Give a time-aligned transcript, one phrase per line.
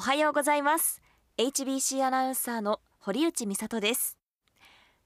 [0.00, 1.02] おはようございます。
[1.36, 4.16] HBC アナウンサーの堀内美里です。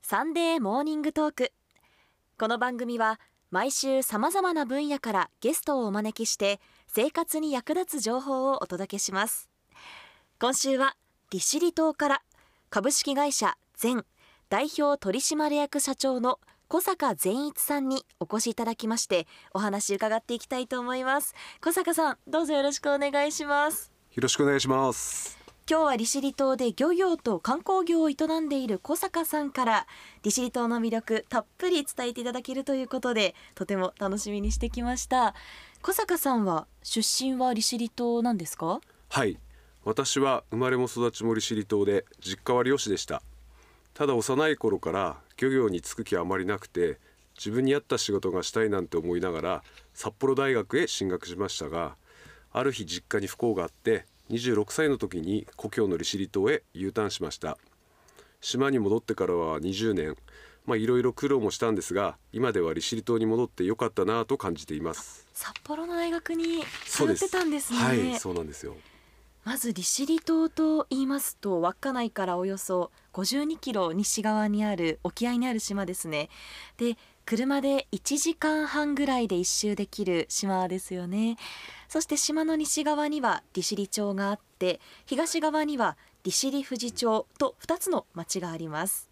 [0.02, 1.52] サンデーモーニングトーク。
[2.38, 3.18] この番組は
[3.50, 9.50] 毎週さまざまな分野からゲストをお招きして生活に役立つ情報をお届けします。
[10.38, 10.94] 今週は
[11.32, 12.22] 利尻島から
[12.70, 14.06] 株式会社全
[14.48, 16.38] 代表取締役社長の
[16.68, 21.34] 小坂善一さんにお越しいただきましてお話伺っていきたいと思います。
[21.60, 23.93] 小坂さんどうぞよろしくお願いします。
[24.14, 25.36] よろしくお願いします。
[25.68, 29.86] 今日は利尻島で漁業と観光業を営んでいる小坂さんから
[30.22, 35.34] 利尻島の魅力たっぷり伝えていただけるということでとても楽しみにしてきました。
[35.82, 38.80] 小坂さんは出身は利尻島なんですか？
[39.08, 39.36] はい。
[39.82, 43.20] 私は生まれも育ちも利尻島で実家は漁師でした。
[43.94, 47.00] ただ幼い頃から漁業に就く気はあまりなくて
[47.36, 49.62] 自分に合った仕事がしたいなんて思いながら
[49.92, 51.96] 札幌大学へ進学しましたが
[52.56, 57.58] ある日実家に不幸があって26歳の時に故郷の利尻島へ U ターンしました。
[58.40, 60.16] 島に戻ってからは20年
[60.66, 65.26] まあいろいろ苦労もしたんですが今では利尻島に戻ってよかったなと感じています。
[65.32, 67.78] 札幌の大学に通ってたんですね。
[67.78, 68.76] はいそうなんですよ
[69.44, 76.30] まず利尻島と言いますと稚内からおよそ52キロ西側にある沖合にある島ですね。
[76.78, 81.36] で車で1時間半ぐらいで一周できる島ですよね。
[81.88, 89.10] そして島の西側には利尻町があって東側には利尻富士町と2つの町があります。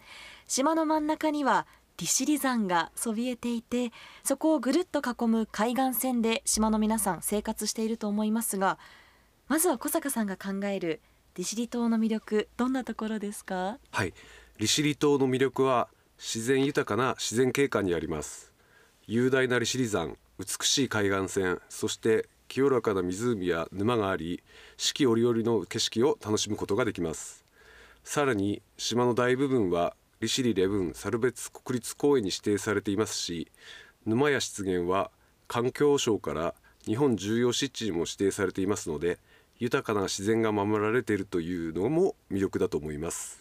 [0.49, 1.67] 島の真ん中には
[1.99, 3.93] 利尻山がそびえていて
[4.25, 8.79] そこをぐるっと囲む海岸線で島の皆さん生活していると思いますが
[9.49, 11.01] まずは小坂さんが考える
[11.37, 13.79] 利尻島の魅力どんなところですか？
[13.91, 14.15] はい。
[14.59, 18.53] 利尻島の魅力は自然豊かな自然景観にあります。
[19.07, 24.43] 雄大な利尻山美しい海岸線そして清らかな湖や沼があり
[24.77, 27.45] 四季折々の景色を楽しむことができます。
[28.05, 33.51] さらに島の大部分は利尻レブン猿別国立公園に指定されていますし
[34.07, 35.11] 沼や湿原は
[35.49, 39.19] 環境省から日本重要湿地にも指定されていますので
[39.63, 43.39] 豊かな自然が守られているというのも魅力だと思います。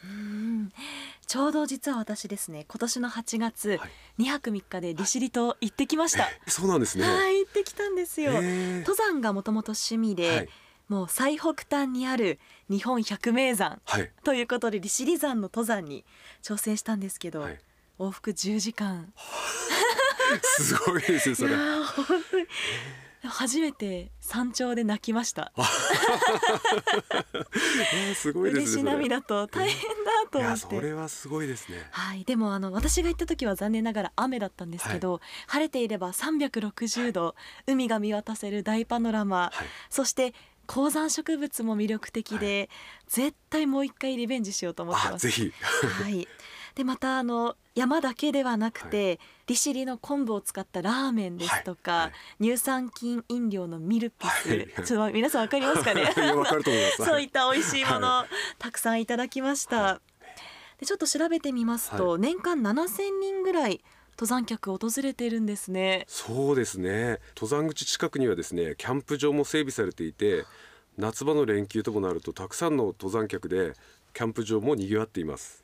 [1.26, 3.88] ちょうど実は私ですね今年の8月、は
[4.20, 7.06] い、2泊3日で利尻島行ってきました、そうなんですね。
[7.06, 8.34] はい行ってきたんですよ。
[8.34, 10.50] 登山がもともと趣味で、はい、
[10.90, 12.38] もう最北端にある
[12.70, 16.06] 日本百名山、はい、ということで利尻山の登山に
[16.44, 17.48] 挑戦したんですけど、
[17.98, 19.12] 往復10時間。
[20.44, 21.56] すごいですよそれ
[23.24, 25.52] 初めて山頂で泣きました。
[27.94, 30.58] えー、すごいですね涙と大変だと思って。
[30.58, 30.94] それ。
[30.94, 31.88] はすごいですね。
[31.92, 37.36] はいでもあの私が行った時は残念ながら雨だったんですけど、はい、晴れていれば360度、は
[37.68, 40.34] い、海が見渡せる大パノラマ、はい、そして
[40.68, 42.70] 高山植物も魅力的で、
[43.08, 45.28] 絶対もう一回リベンジしようと思ってます。
[45.28, 45.52] ぜひ。
[46.04, 46.28] はい。
[46.76, 56.12] でまたあの山だけではなくて、はい、利尻の昆布を使ったラーメンですとか、はい、乳酸菌飲料のミルピス、はい、ちょっと皆さんわかりますかね？
[56.98, 58.26] そういった美味しいもの、
[58.60, 60.02] たくさんいただきました、
[60.80, 63.82] でちょっと調べてみますと、年間7000人ぐらい
[64.14, 66.06] 登山客訪れているんですね。
[66.08, 67.20] そうですね。
[67.36, 70.44] 登山口近くにはですねキャンプ場も整備されていて
[70.98, 73.74] 夏場の連休ともなるとたくさんの登山客で
[74.14, 75.64] キャンプ場も賑わっています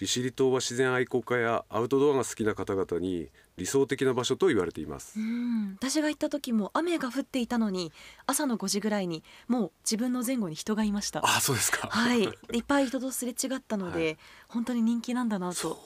[0.00, 3.28] 利尻島は自然愛好家やアウトドアが好きな方々に
[3.58, 5.20] 理想的な場所と言われています。
[5.20, 5.76] うん。
[5.78, 7.92] 私が行った時も雨が降っていたのに
[8.26, 11.20] 朝の5時ぐらいにもう自分の前後に人がいました。
[11.22, 11.88] あそうですか。
[11.88, 12.22] はい。
[12.22, 14.18] いっぱい人とすれ違ったので、 はい、
[14.48, 15.78] 本当に人気なんだなと、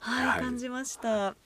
[0.00, 1.36] はい、はい、感じました、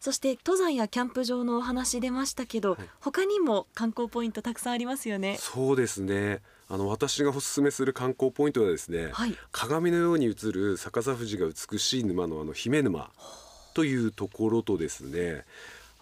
[0.00, 5.36] そして登山やキャンプ場のお話出ましたけど、はい、他にも観光ポイントたくさんありますよね。
[5.38, 6.40] そうですね。
[6.70, 13.10] あの私がおすすめする観光ポイントはですね、はい、鏡のように映る逆さ富士が美しい沼のあの姫沼
[13.74, 15.44] というところとですね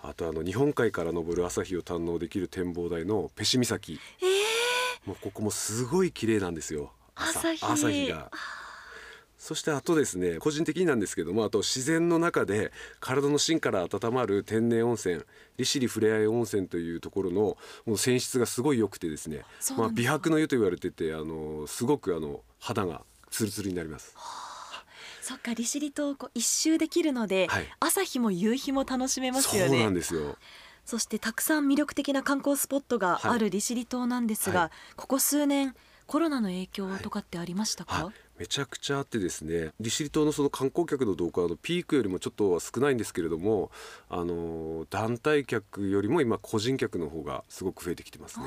[0.03, 6.91] あとあの日本海から昇る朝日を堪能できる展望台のペシ岬、えー、もうここもすごい綺麗なんですよ。
[7.15, 8.31] 朝朝日が。
[9.47, 15.23] そしてあとですね個人的になんですけどもあと自然の中で体の芯から温まる天然温泉
[15.57, 17.57] 利尻ふれあい温泉というところのも
[17.87, 19.45] う泉質がすごい良くてですね
[19.79, 24.17] まあ、美白の湯と言われててあのすごくあの肌がツルツルになります。
[25.23, 29.69] そっか利尻島こう一周できるので、はい、朝日も夕日も楽しめますよね。
[29.69, 30.37] そうなんですよ。
[30.85, 35.77] そしてたくさん魅力的な観光スポットがある利尻島なんですが、はい、ここ数年
[36.07, 43.71] コロナの影響とかってありましたか、めちゃくちゃあってですね利尻島のその観光客の動向はのピークよりもちょっとは少ないんですけれども
[44.11, 48.47] あの団体客よりも今個人客の方がすごく増えてきてますね。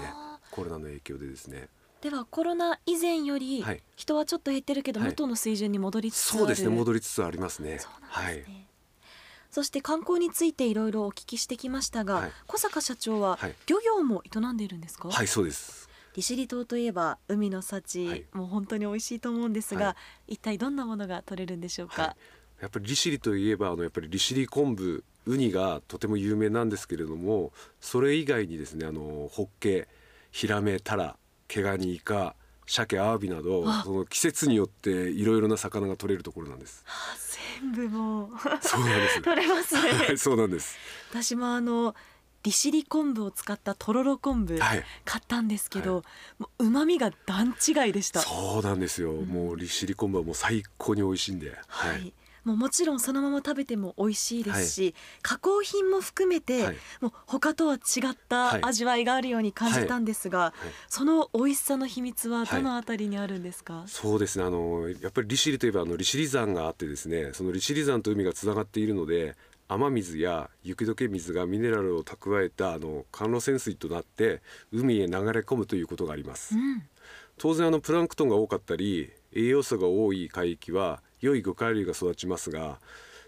[0.51, 1.67] コロナの影響でですね。
[2.01, 3.83] ではコロナ以前よりはい。
[3.95, 5.09] 人はちょっと減ってるけどはい。
[5.09, 7.79] 元の水準に戻りつつある、そうですね戻りつつありますね。
[7.79, 8.45] そうなんはい。
[9.51, 12.31] そして観光についていろいろお聞きしてきましたが、はい。
[12.47, 13.55] 小坂社長ははい。
[13.65, 18.25] 漁業も営んでいるんですか、はいそうです利尻島といえば海の幸、はい。
[18.33, 19.95] もう本当に美味しいと思うんですが、は
[20.27, 22.15] 一体どんなものが取れるんでしょうか、はい。
[22.61, 29.87] やっぱり利尻といえばあのやっぱり利尻昆布ウニがとても有名なんですけれどもそれ以外にですねあのホッケ
[30.31, 31.15] ヒラメタラ
[31.47, 32.35] 毛ガニイカ
[32.65, 33.81] 鮭アワビなどあ。
[33.83, 36.83] その季節によっていろいろな魚が取れるところなんです。
[36.87, 37.15] あ
[37.61, 38.29] 全部もう。
[38.61, 39.21] そうなんです。
[39.23, 39.81] 取れますね。
[39.81, 40.77] はいそうなんです。
[41.09, 41.95] 私もあの
[42.43, 44.83] 利尻昆布を使ったとろろ昆布はい。
[45.05, 46.03] 買ったんですけど、
[46.37, 48.21] もう旨味が段違いでした。
[48.21, 51.57] そうなんですよ、もう利尻昆布はもう最高に美味しいんで。
[51.67, 52.13] はい、
[52.45, 56.77] もうもちろんそのまま食べても美味しいですし、加工品も含めて、はい。
[57.01, 57.77] もう他とは違
[58.11, 58.61] ったはい。
[58.63, 60.53] 味わいがあるように感じたんですが、はい。
[60.87, 64.45] その美味しさの秘密はどのあたりにあるんですか、そうですね。
[64.45, 69.35] あのやっぱり利尻といえばあの利尻山があってですねその利尻山と海がつながっているので
[69.71, 76.55] 雨水や雪解け水がミネラルを蓄えたあの甘露泉水となって海へ流れ込むということがあります。
[76.55, 76.83] うん。
[77.37, 82.79] 当然あのプランクトンが多かったり栄養素が多い海域は良い魚介類が育ちますが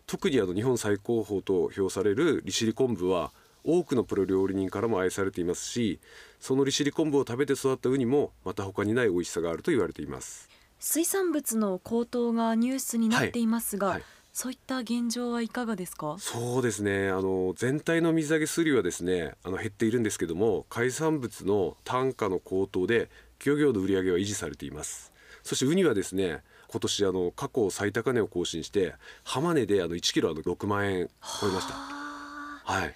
[0.08, 3.32] 特にあの日本最高峰と評される利尻昆布は
[3.64, 6.00] 多くのプロ料理人からも愛されていますし
[6.40, 10.50] その利尻昆布を食べて育ったウニもまた他にない美味しさがあると言われています。
[10.80, 16.16] 水産物の高騰がニュースになっていますが、はいはいそういった現状はいかがですか？
[16.20, 17.10] そうですね。
[17.10, 23.10] あの全体の水揚げ数量はですねあの減っているんですけども海産物の単価の高騰で
[23.46, 25.12] 漁業の売り上げは維持されています。
[25.44, 31.10] そしてウニはですね今年あの過去最高値を更新して浜値であの1キロあの6万円
[31.42, 31.74] 超えました。
[31.74, 32.94] はい。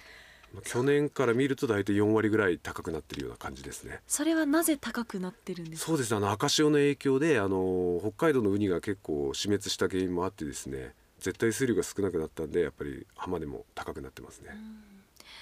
[0.64, 4.00] 去年から見ると大体4割ぐらい高くなってるような感じですね。
[4.06, 5.86] それはなぜ高くなってるんですか？
[5.88, 6.16] そうですね。
[6.16, 14.50] あの赤潮の影響であの北海道のウニが結構死滅した原因もあってですね絶対数量が少なくなったんでやっぱり浜値も高くなってますね、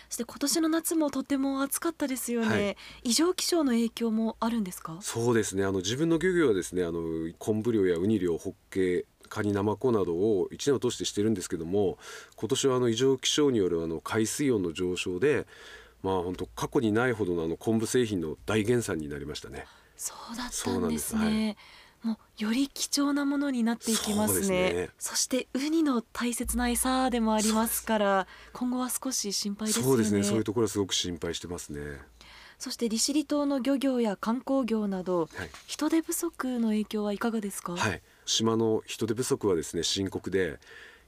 [0.09, 2.77] そして今年の夏もとても暑かったですよね、はい。
[3.05, 4.99] 異常気象の影響もあるんですか？
[5.01, 5.65] そうですね。
[5.65, 7.03] あの自分の漁業はですねあの
[7.39, 11.99] 昆布漁やウニ漁ホッケカニナマコなどを1年を通してしてるんですけども
[12.37, 15.47] 今年はあの異常気象によるあの海水温の上昇で
[16.03, 19.67] まあ本当過去にないほどのあの昆布製品の大減産になりましたね。
[19.97, 21.09] そうだったんなんでです。
[21.11, 21.57] すね
[22.05, 24.73] もうより貴重なものになっていきますね。
[24.73, 24.91] ね。
[24.99, 29.89] そしてウニの大切な餌でもありますから今後は少し心配ですよね。
[29.91, 30.23] そうですね。
[30.23, 31.81] そういうところはすごく心配してますね。
[32.59, 35.51] そして利尻島の漁業や観光業などはい。
[35.67, 40.59] 人手不足の影響はいかがですか、はい、島の人手不足はですね深刻で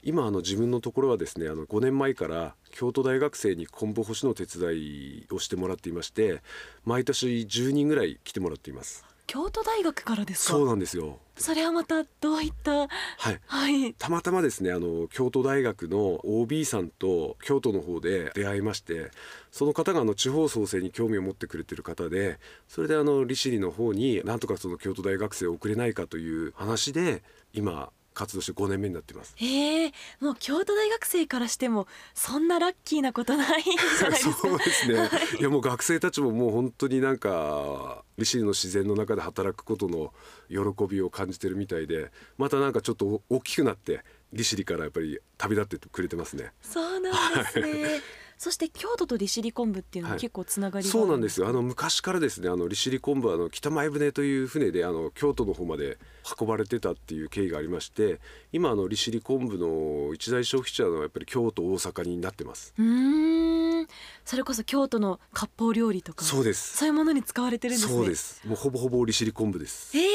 [0.03, 6.43] 今あの自分のところはですねあの5年前から京都大学生に昆布干しの手伝いをしてもらっていまして
[6.85, 10.53] 毎年10人ぐらい来てもらっています京都大学からですか？
[10.55, 11.19] そうなんですよ。
[11.37, 12.73] それはまたどういった？
[12.73, 12.87] は
[13.31, 13.41] い。
[13.47, 13.93] はい。
[13.95, 19.11] たまたまですねあの京都大学の OB さんと京都の方で出会いまして
[19.51, 22.39] その方があの地方創生に興味を持ってくれてる方で
[22.69, 27.23] それであの利尻の方になんとかその京都大学生を送れないかという話で
[27.53, 29.37] 今活動して5年目になってます。
[29.41, 34.33] ええもう京都大学生からしてもそんなラッキーなことないんじゃないですか？
[34.49, 40.15] そうですね、い、やもう学生たちももう本当になんか利尻の自然の中で働くことの
[40.49, 44.03] 喜びを感じてるみたいでまたなんかちょっと大きくなって
[44.33, 46.53] 利尻からやっぱり旅立ってくれてますね。
[46.63, 47.11] そうな
[47.41, 48.01] んですね
[48.39, 50.21] そして京都と利尻昆布っていうのははい。
[50.21, 51.49] 結構つながりがあそうるなんですよ。
[51.49, 55.99] あの昔からですねあの利尻昆布はあの北前船という船であの京都の方まで
[56.39, 58.21] 運ばれてたっていう経緯がありまして
[58.53, 62.75] 今あの利尻昆布の一大消費地はやっぱり京都大阪になってます。
[62.79, 63.87] うーん。
[64.25, 66.77] それこそ京都の割烹料理とかそうです。
[66.77, 67.95] そういうものに使われてるんですね。
[67.95, 68.47] そうです。
[68.47, 69.97] もうほぼほぼ利尻昆布です。
[69.97, 70.09] ええ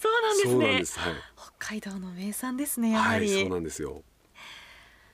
[0.00, 0.52] そうなんですね。
[0.52, 0.98] そうなんです。
[0.98, 1.14] はい。
[1.36, 4.02] 北海道の名産ですねやははい、り、そうなんですよ。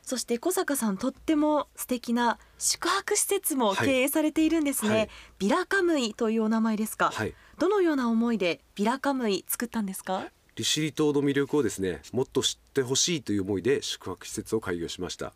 [0.06, 3.86] そして小坂さんとっても素敵な宿泊施設もはい。
[3.86, 5.08] 経営されているんですね、はい。
[5.40, 10.24] ビラカムイというお名前ですか、はい、どのような思いでビラカムイ作ったんですか？
[10.54, 15.34] 利尻島の魅力をですね、もっと知ってほしいという思いで宿泊施設を開業しました。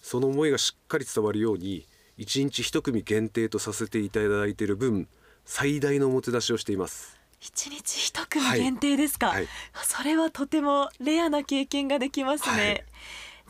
[0.00, 5.08] その思いがしっかり伝わるように、一日一組限定とさせていただいている分、
[5.44, 7.18] 最大のおもてなしをしています。
[7.38, 9.48] 一日一組限定ですか、はい。
[9.82, 12.84] それはとてもレアな経験ができますね、はい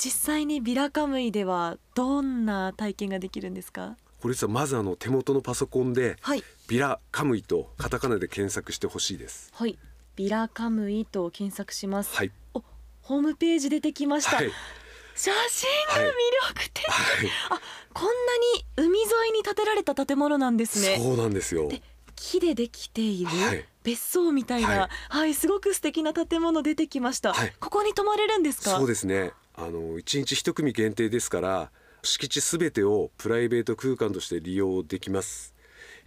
[0.03, 3.97] 実際にビラカムイではどんな体験ができるんですか？
[4.23, 6.43] これ実はまずあの手元のパソコンで、はい。
[6.69, 9.51] ビラカムイとカタカナで検索してほしいです。
[9.53, 9.79] はい。
[10.17, 12.33] ビラカムイと検索します、はい。
[12.55, 12.63] お
[13.03, 14.51] ホームページ出てきました、はい。
[15.15, 16.13] 写真が魅
[16.55, 17.31] 力的、はい。
[17.93, 18.11] こんな
[18.85, 20.99] に海沿いに建てられた建物なんですね。
[20.99, 21.69] そうなんですよ。
[21.69, 21.83] で
[22.17, 23.65] 木でできている、はい。
[23.83, 27.55] 別荘みたいな、は、はいいすごく素敵な建物出てきました、はい。
[27.61, 28.79] ここに泊まれるんですか？
[28.79, 31.71] そうですねあの1日1組限定ですから
[32.03, 35.55] 敷地すべてをプライベート空間として利用できます。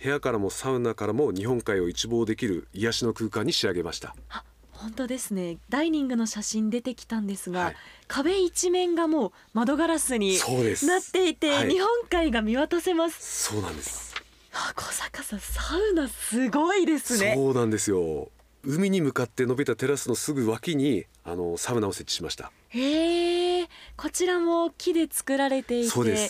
[0.01, 4.15] 部屋からもサウナからも日本海を一望できる癒しの空間に仕上げました。
[4.29, 5.59] あ本当ですね。
[5.69, 7.75] ダイニングの写真出てきたんですが、はい。
[8.07, 11.69] 壁一面がもう窓ガラスになっていて、はい。
[11.69, 13.51] 日本海が見渡せます。
[13.51, 14.15] そうなんです。
[14.51, 17.33] あ小坂さんサウナすごいですね。
[17.35, 18.29] そうなんですよ
[18.65, 22.51] 海に向かって伸びたテラスのすぐ脇にあのサウナを設置しました。
[22.69, 23.69] へえ。
[23.97, 26.29] こちらも木で作られていて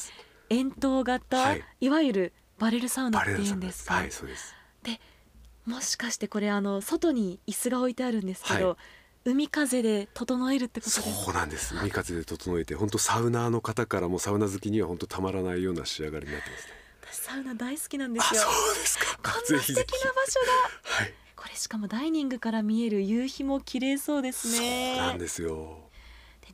[0.50, 1.63] 円筒型、はい。
[1.82, 4.56] い、わゆるバレルサウナっていうんですか、はいそうです。
[5.66, 8.78] もしかしてこれあの外に椅子が置いてあるんですけど、はい。
[9.25, 11.24] 海風で整えるってことですか？
[11.25, 11.75] そうなんです。
[11.75, 16.74] 海風で整えて本当サウナーの方からもサウナ好きには本当たまらないような仕上がりになってますね。
[17.13, 18.42] 私サウナ大好きなんであすよ。
[18.42, 19.06] そうですか。
[19.24, 20.40] こんな素敵な場所
[20.92, 20.92] が。
[21.00, 25.89] はいこれしかもダイニングから見える夕日も綺麗そうですそうねなんですよ。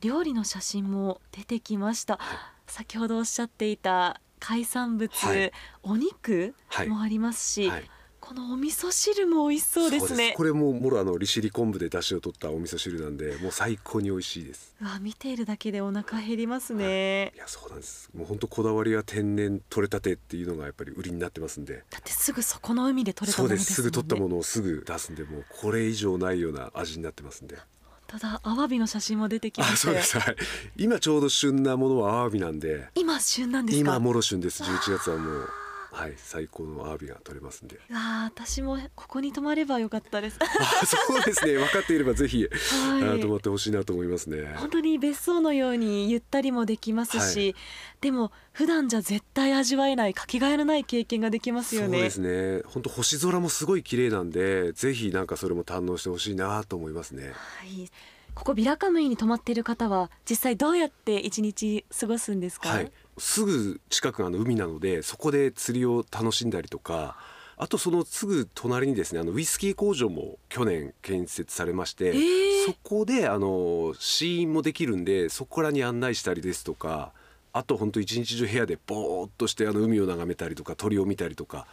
[0.00, 2.18] 料理の写真も出てきました、
[2.66, 5.52] 先ほどおっしゃっていた海産物、はい。
[5.84, 6.88] お肉はい。
[6.88, 7.88] もありますし、はい
[8.30, 10.34] このお味噌汁も美味しそうですね。
[10.36, 14.72] これももろあの利尻昆布で出汁を取ったお味噌汁なんでもう最高に美味しいです。
[14.80, 17.38] うわ見ているだけでお腹減りますね、い。
[17.38, 18.08] やそうなんです。
[18.16, 21.82] もう本当こだわりは天然取れたてっていうのがやっぱり売りになってますんで。
[21.90, 23.74] だってすぐそこの海で取れたものですね。
[23.74, 23.82] す。
[23.82, 27.58] ぐ取ったものをすぐ出すんでもうこれ以上ないような味になってますんで。
[28.06, 28.40] ただ。
[28.44, 30.18] アワビの写真も出てきまあそうしたよです。
[30.20, 30.36] はい。
[30.76, 32.90] 今ちょうど旬なものはアワビなんで。
[32.94, 33.80] 今旬なんですか？
[33.80, 34.62] 今もろ旬です。
[34.62, 35.48] 11月はもう
[35.92, 37.78] はい最高のアワビが取れますんで。
[37.92, 40.38] あ私もここに泊まればよかったです。
[40.40, 40.46] あ
[40.86, 41.54] そうですね。
[41.54, 43.18] 分かっていればぜひ、はい。
[43.18, 44.54] あ泊まってほしいなと思いますね。
[44.56, 47.54] 本当に別荘のようにゆったりもできますし、はい。
[48.00, 51.98] でも普段じゃ絶対味わえないかけがえのない経験ができますよね。
[51.98, 52.62] そうですね。
[52.66, 57.32] 本当星空もすごい綺麗なんでぜひなんかそれも堪能してほしいなと思いますね。
[57.32, 57.90] はい。
[58.34, 67.16] ここビラカムイに泊まっている方は実際どうやって一日過ごすんですか、はいすぐ近くがあの海なのでそこで釣りを楽しんだりとか
[67.56, 77.10] あとそのすぐ隣にですねあのウイスキー工場も去年建設されまして、えーそこであの試飲もできるんでそこらに案内したりですとか
[77.54, 81.66] あと本当一日中部屋でぼーっとしてあの海を眺めたりとか鳥を見たりとか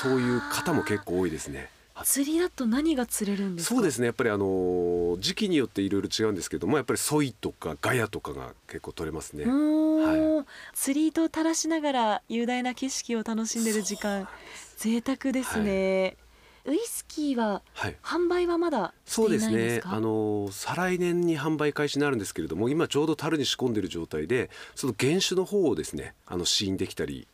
[0.00, 1.68] そういう方も結構多いですね。
[2.04, 3.74] 釣りだと何が釣れるんですか？
[3.74, 9.44] そうですねやっぱりあの時期によっていろいろ違うんですけどもやっぱりソイとかガヤとかが結構取れますね。
[10.74, 14.28] 釣り糸を垂らしながら雄大な景色を楽しんでる時間
[14.76, 16.16] 贅沢ですね、
[16.64, 17.96] ウイスキーははい。
[18.02, 19.80] 販売はまだしそうですね。
[19.84, 27.26] あの再来年に販売開始になるんですけれども今ちょうど樽に仕込んでる状態でその原酒の方をですねあの試飲できたり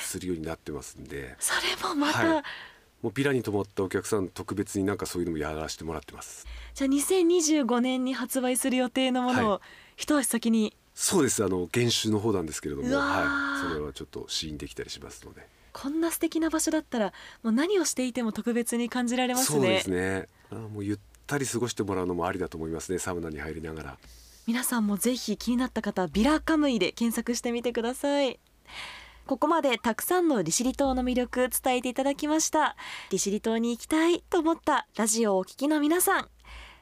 [0.00, 1.36] するようになってますんで。
[1.38, 2.42] それもまた、はい。
[3.02, 6.46] もうビラに泊まったお客さん特別になんかそういうのもやらせてもらってます。
[6.74, 9.60] じゃあ2025年に発売する予定のものをは
[9.96, 11.44] 一足先にそうです。
[11.44, 13.68] あの原酒の方なんですけれどもはい。
[13.68, 15.46] それはちょっと試飲できたりしますので。
[15.72, 17.12] こんな素敵な場所だったら
[17.44, 19.58] もう何をしていても特別に感じられますね。
[19.58, 20.28] そうですね。
[20.50, 23.98] あもうゆったり過ごしてもらうのもありだと思いますねサウナに入りながら。
[24.48, 28.40] 皆さんもぜひ気になった方はビラカムイで検索してみてください。
[29.24, 32.74] ここまでたくさんの利尻島の魅力伝えていただきました。
[33.10, 36.28] 利尻島に行きたいと思ったラジオをお聞きの皆さん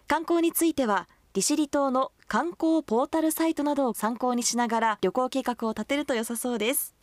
[0.09, 1.07] 観光については
[1.37, 6.95] 利尻島の観光ポータルサイトなどを参考にしながら旅行計画を立てると良さそうです。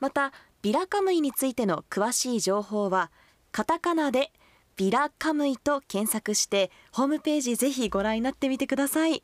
[0.00, 3.12] またビラカムイについての詳しい情報は
[3.52, 4.32] カタカナで
[4.74, 9.22] ビラカムイと検索してホームページぜひご覧になってみてください。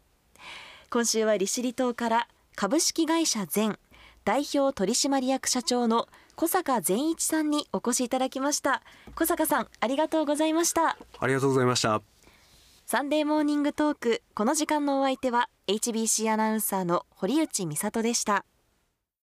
[0.91, 3.81] 今週は利尻島から株式会社全
[4.25, 8.85] 代表取締役社長の小坂善一さんにお越しいただきました。
[9.17, 10.97] 小坂さんありがとうございました。
[11.19, 12.12] ありがとうございました。
[12.93, 14.23] サンデーモーニングトーク。
[14.35, 18.45] この時間のお相手は HBC アナウンサーの堀内美里でした。